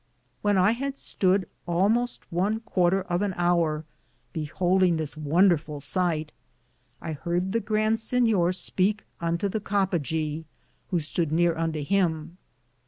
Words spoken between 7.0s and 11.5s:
harde the Grande Sinyore speake unto the Coppagaw, who stood